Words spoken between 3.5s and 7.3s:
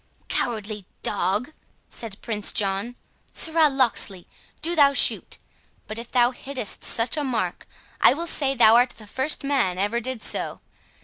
Locksley, do thou shoot; but, if thou hittest such a